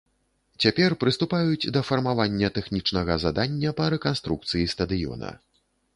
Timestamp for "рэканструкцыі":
3.95-4.69